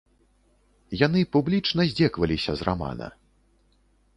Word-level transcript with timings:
Яны 1.01 1.21
публічна 1.35 1.81
здзекаваліся 1.91 2.51
з 2.63 2.69
рамана. 2.69 3.07